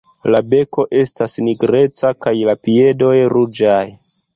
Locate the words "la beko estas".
0.35-1.37